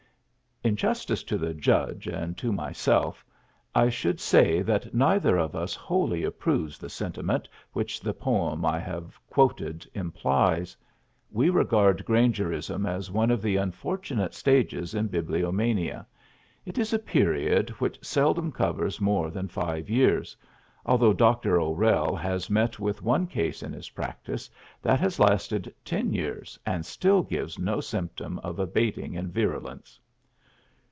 [0.63, 3.25] In justice to the Judge and to myself
[3.73, 8.77] I should say that neither of us wholly approves the sentiment which the poem I
[8.77, 10.77] have quoted implies.
[11.31, 16.05] We regard Grangerism as one of the unfortunate stages in bibliomania;
[16.63, 20.37] it is a period which seldom covers more than five years,
[20.85, 21.59] although Dr.
[21.59, 24.47] O'Rell has met with one case in his practice
[24.83, 29.99] that has lasted ten years and still gives no symptom of abating in virulence.